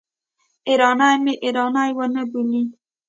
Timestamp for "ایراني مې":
0.67-1.33